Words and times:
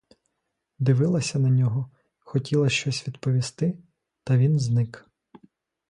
Дивилася 0.79 1.39
на 1.39 1.49
нього, 1.49 1.91
хотіла 2.19 2.69
щось 2.69 3.07
відповісти, 3.07 3.79
та 4.23 4.37
він 4.37 4.59
зник. 4.59 5.09